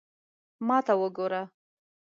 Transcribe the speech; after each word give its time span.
ما 0.67 0.77
ته 0.85 0.93
وګوره 1.01 1.41